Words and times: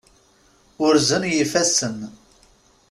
Urzen 0.85 1.23
yifassen. 1.33 1.97